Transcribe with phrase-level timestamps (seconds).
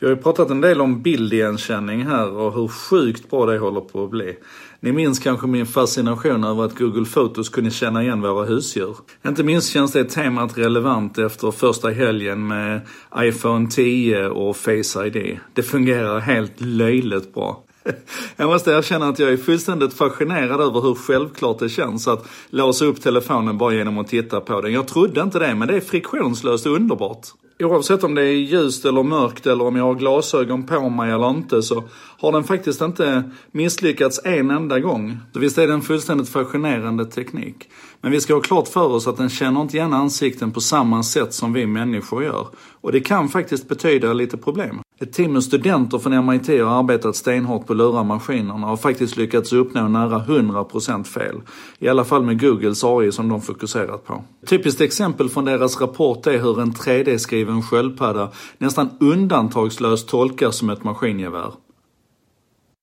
[0.00, 3.80] Vi har ju pratat en del om bildigenkänning här och hur sjukt bra det håller
[3.80, 4.36] på att bli.
[4.80, 8.96] Ni minns kanske min fascination över att Google Photos kunde känna igen våra husdjur.
[9.26, 12.80] Inte minst känns det temat relevant efter första helgen med
[13.16, 15.38] iPhone 10 och Face ID.
[15.54, 17.64] Det fungerar helt löjligt bra.
[18.36, 22.84] Jag måste erkänna att jag är fullständigt fascinerad över hur självklart det känns att låsa
[22.84, 24.72] upp telefonen bara genom att titta på den.
[24.72, 27.26] Jag trodde inte det, men det är friktionslöst underbart.
[27.62, 31.30] Oavsett om det är ljust eller mörkt eller om jag har glasögon på mig eller
[31.30, 31.84] inte så
[32.18, 35.18] har den faktiskt inte misslyckats en enda gång.
[35.32, 37.68] Så visst är det en fullständigt fascinerande teknik.
[38.00, 41.02] Men vi ska ha klart för oss att den känner inte igen ansikten på samma
[41.02, 42.48] sätt som vi människor gör.
[42.80, 44.80] Och det kan faktiskt betyda lite problem.
[45.00, 48.76] Ett team med studenter från MIT har arbetat stenhårt på att lura maskinerna och har
[48.76, 51.40] faktiskt lyckats uppnå nära 100% fel.
[51.78, 54.24] I alla fall med Googles AI som de fokuserat på.
[54.42, 60.70] Ett typiskt exempel från deras rapport är hur en 3D-skriven sköldpadda nästan undantagslöst tolkas som
[60.70, 61.52] ett maskingevär.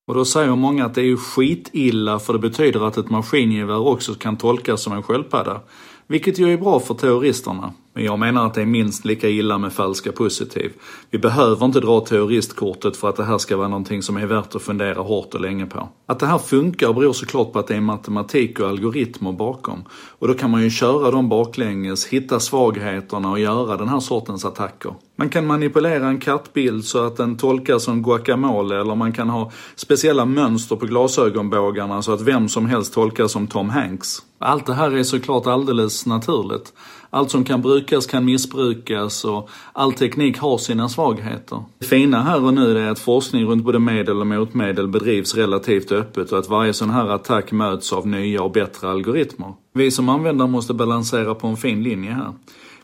[0.07, 3.87] Och då säger många att det är ju skitilla för det betyder att ett maskingevär
[3.87, 5.61] också kan tolkas som en sköldpadda.
[6.07, 7.73] Vilket ju är bra för terroristerna.
[7.93, 10.71] Men jag menar att det är minst lika illa med falska positiv.
[11.09, 14.55] Vi behöver inte dra terroristkortet för att det här ska vara någonting som är värt
[14.55, 15.89] att fundera hårt och länge på.
[16.05, 19.83] Att det här funkar beror såklart på att det är matematik och algoritmer bakom.
[20.19, 24.45] Och då kan man ju köra dem baklänges, hitta svagheterna och göra den här sortens
[24.45, 24.93] attacker.
[25.15, 29.51] Man kan manipulera en kattbild så att den tolkas som guacamole eller man kan ha
[29.75, 34.21] speciella mönster på glasögonbågarna så att vem som helst tolkas som Tom Hanks.
[34.39, 36.73] Allt det här är såklart alldeles naturligt.
[37.09, 41.63] Allt som kan brukas kan missbrukas och all teknik har sina svagheter.
[41.79, 45.91] Det fina här och nu är att forskning runt både medel och motmedel bedrivs relativt
[45.91, 49.53] öppet och att varje sån här attack möts av nya och bättre algoritmer.
[49.73, 52.33] Vi som användare måste balansera på en fin linje här.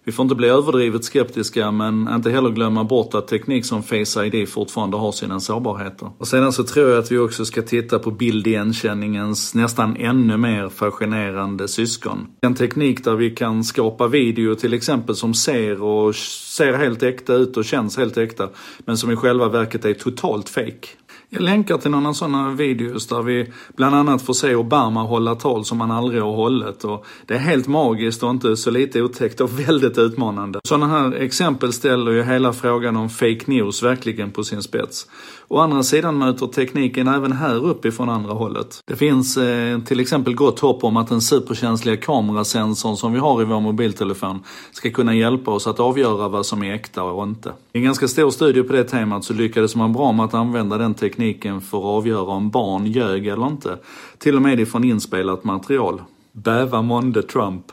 [0.04, 4.26] Vi får inte bli överdrivet skeptiska men inte heller glömma bort att teknik som Face
[4.26, 6.10] ID fortfarande har sina sårbarheter.
[6.18, 10.70] Och sedan så tror jag att vi också ska titta på bildigenkänningens nästan ännu mer
[10.70, 12.28] fascinerande syskon.
[12.42, 17.34] En teknik där vi kan skapa video till exempel som ser och ser helt äkta
[17.34, 18.50] ut och känns helt äkta
[18.86, 20.88] men som i själva verket är totalt fake.
[21.33, 25.65] Jag länkar till några sådana videos där vi bland annat får se Obama hålla tal
[25.65, 29.42] som han aldrig har hållit och det är helt magiskt och inte så lite otäckt
[29.42, 30.59] och väldigt utmanande.
[30.64, 35.08] Sådana här exempel ställer ju hela frågan om fake news verkligen på sin spets.
[35.47, 38.83] Å andra sidan möter tekniken även här uppifrån andra hållet.
[38.87, 43.42] Det finns eh, till exempel gott hopp om att den superkänsliga kamerasensorn som vi har
[43.42, 44.39] i vår mobiltelefon
[44.71, 47.49] ska kunna hjälpa oss att avgöra vad som är äkta och inte.
[47.73, 50.77] I en ganska stor studie på det temat så lyckades man bra med att använda
[50.77, 51.20] den tekniken
[51.61, 53.77] för att avgöra om barn ljög eller inte.
[54.17, 56.02] Till och med ifrån inspelat material.
[56.32, 57.65] Bäva månde Trump.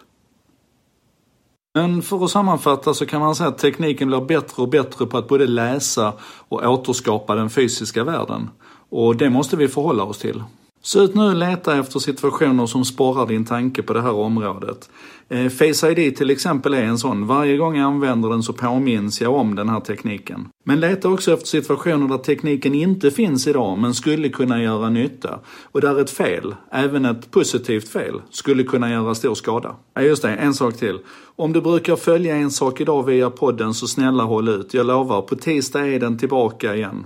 [1.74, 5.18] Men för att sammanfatta så kan man säga att tekniken blir bättre och bättre på
[5.18, 6.12] att både läsa
[6.48, 8.50] och återskapa den fysiska världen.
[8.88, 10.42] Och det måste vi förhålla oss till.
[10.82, 14.90] Så ut nu och leta efter situationer som sporrar din tanke på det här området.
[15.28, 17.26] Eh, Face ID till exempel är en sån.
[17.26, 20.48] Varje gång jag använder den så påminns jag om den här tekniken.
[20.64, 25.38] Men leta också efter situationer där tekniken inte finns idag men skulle kunna göra nytta.
[25.62, 29.76] Och där ett fel, även ett positivt fel, skulle kunna göra stor skada.
[29.94, 30.98] Ja, just det, en sak till.
[31.36, 34.74] Om du brukar följa en sak idag via podden så snälla håll ut.
[34.74, 37.04] Jag lovar, på tisdag är den tillbaka igen.